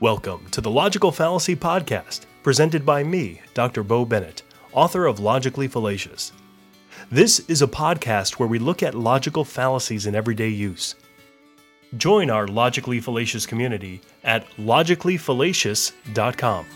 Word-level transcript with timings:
Welcome 0.00 0.46
to 0.52 0.60
the 0.62 0.70
Logical 0.70 1.12
Fallacy 1.12 1.54
Podcast, 1.54 2.24
presented 2.42 2.86
by 2.86 3.04
me, 3.04 3.42
Dr. 3.52 3.82
Bo 3.82 4.06
Bennett, 4.06 4.40
author 4.72 5.04
of 5.04 5.20
Logically 5.20 5.68
Fallacious. 5.68 6.32
This 7.10 7.40
is 7.50 7.60
a 7.60 7.66
podcast 7.66 8.38
where 8.38 8.48
we 8.48 8.58
look 8.58 8.82
at 8.82 8.94
logical 8.94 9.44
fallacies 9.44 10.06
in 10.06 10.14
everyday 10.14 10.48
use. 10.48 10.94
Join 11.98 12.30
our 12.30 12.48
Logically 12.48 12.98
Fallacious 12.98 13.44
community 13.44 14.00
at 14.24 14.48
logicallyfallacious.com. 14.52 16.66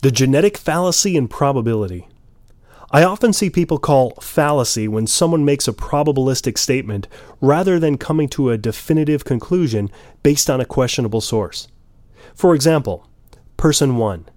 The 0.00 0.10
genetic 0.10 0.56
fallacy 0.56 1.18
and 1.18 1.28
probability. 1.28 2.08
I 2.92 3.04
often 3.04 3.32
see 3.32 3.50
people 3.50 3.78
call 3.78 4.14
fallacy 4.20 4.88
when 4.88 5.06
someone 5.06 5.44
makes 5.44 5.68
a 5.68 5.72
probabilistic 5.72 6.58
statement 6.58 7.06
rather 7.40 7.78
than 7.78 7.96
coming 7.98 8.28
to 8.30 8.50
a 8.50 8.58
definitive 8.58 9.24
conclusion 9.24 9.90
based 10.24 10.50
on 10.50 10.60
a 10.60 10.64
questionable 10.64 11.20
source. 11.20 11.68
For 12.34 12.54
example, 12.54 13.06
Person 13.56 13.96
1. 13.96 14.28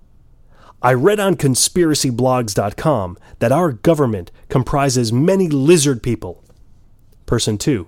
I 0.83 0.93
read 0.93 1.19
on 1.19 1.35
conspiracyblogs.com 1.35 3.17
that 3.39 3.51
our 3.51 3.71
government 3.71 4.31
comprises 4.49 5.13
many 5.13 5.47
lizard 5.47 6.03
people. 6.03 6.43
Person 7.25 7.57
2. 7.57 7.87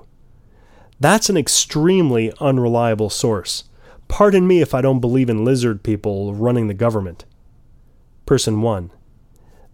That's 1.00 1.30
an 1.30 1.36
extremely 1.36 2.32
unreliable 2.40 3.09
source. 3.09 3.66
Pardon 4.08 4.48
me 4.48 4.62
if 4.62 4.73
I 4.73 4.82
don't 4.82 5.02
believe 5.02 5.30
in 5.30 5.44
lizard 5.44 5.84
people 5.84 6.34
running 6.34 6.70
the 6.70 6.73
government. 6.73 7.26
Person 8.26 8.62
1. 8.62 8.92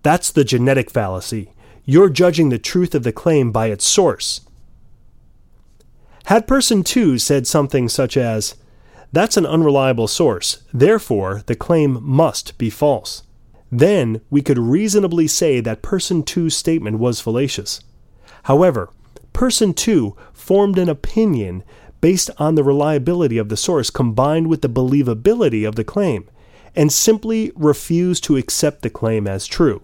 That's 0.04 0.32
the 0.32 0.44
genetic 0.44 0.90
fallacy. 0.90 1.52
You're 1.86 2.10
judging 2.10 2.50
the 2.50 2.60
truth 2.60 2.96
of 2.96 3.04
the 3.04 3.12
claim 3.12 3.52
by 3.52 3.68
its 3.68 3.86
source. 3.86 4.42
Had 6.26 6.48
person 6.48 6.84
2 6.84 7.18
said 7.18 7.48
something 7.48 7.90
such 7.90 8.16
as, 8.16 8.56
That's 9.12 9.38
an 9.38 9.46
unreliable 9.46 10.08
source, 10.08 10.64
therefore 10.74 11.44
the 11.46 11.56
claim 11.56 12.00
must 12.02 12.58
be 12.58 12.70
false, 12.70 13.24
then 13.72 14.22
we 14.30 14.42
could 14.42 14.58
reasonably 14.58 15.28
say 15.28 15.60
that 15.60 15.82
person 15.82 16.24
2's 16.24 16.56
statement 16.56 17.00
was 17.00 17.22
fallacious. 17.22 17.82
However, 18.44 18.90
person 19.34 19.74
2 19.74 20.16
formed 20.34 20.78
an 20.78 20.90
opinion 20.90 21.64
based 22.00 22.30
on 22.38 22.56
the 22.56 22.64
reliability 22.64 23.38
of 23.38 23.50
the 23.50 23.58
source 23.58 23.90
combined 23.90 24.48
with 24.48 24.62
the 24.62 24.70
believability 24.70 25.68
of 25.68 25.76
the 25.76 25.84
claim, 25.84 26.28
and 26.76 26.92
simply 26.92 27.52
refused 27.56 28.24
to 28.24 28.38
accept 28.38 28.82
the 28.82 28.90
claim 28.90 29.28
as 29.28 29.46
true 29.46 29.82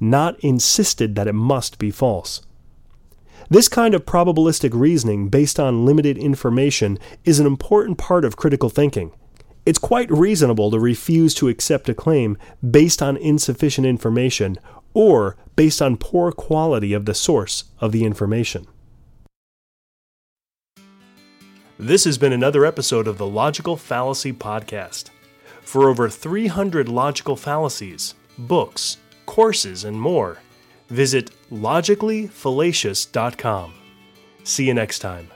not 0.00 0.38
insisted 0.40 1.14
that 1.14 1.26
it 1.26 1.34
must 1.34 1.78
be 1.78 1.90
false. 1.90 2.42
This 3.50 3.68
kind 3.68 3.94
of 3.94 4.04
probabilistic 4.04 4.70
reasoning 4.74 5.28
based 5.28 5.58
on 5.58 5.86
limited 5.86 6.18
information 6.18 6.98
is 7.24 7.40
an 7.40 7.46
important 7.46 7.96
part 7.96 8.24
of 8.24 8.36
critical 8.36 8.68
thinking. 8.68 9.12
It's 9.64 9.78
quite 9.78 10.10
reasonable 10.10 10.70
to 10.70 10.78
refuse 10.78 11.34
to 11.34 11.48
accept 11.48 11.88
a 11.88 11.94
claim 11.94 12.36
based 12.68 13.02
on 13.02 13.16
insufficient 13.16 13.86
information 13.86 14.58
or 14.94 15.36
based 15.56 15.80
on 15.80 15.96
poor 15.96 16.32
quality 16.32 16.92
of 16.92 17.04
the 17.04 17.14
source 17.14 17.64
of 17.80 17.92
the 17.92 18.04
information. 18.04 18.66
This 21.78 22.04
has 22.04 22.18
been 22.18 22.32
another 22.32 22.66
episode 22.66 23.06
of 23.06 23.18
the 23.18 23.26
Logical 23.26 23.76
Fallacy 23.76 24.32
Podcast. 24.32 25.10
For 25.62 25.88
over 25.88 26.08
300 26.08 26.88
logical 26.88 27.36
fallacies, 27.36 28.14
books, 28.36 28.96
courses, 29.28 29.84
and 29.84 30.00
more, 30.00 30.38
visit 30.88 31.30
logicallyfallacious.com. 31.52 33.74
See 34.42 34.66
you 34.66 34.74
next 34.74 34.98
time. 35.00 35.28